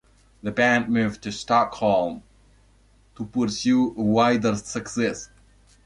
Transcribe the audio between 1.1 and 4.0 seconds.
to Stockholm to pursue